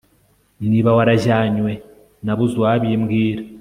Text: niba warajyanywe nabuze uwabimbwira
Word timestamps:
niba 0.69 0.89
warajyanywe 0.97 1.71
nabuze 2.25 2.53
uwabimbwira 2.57 3.41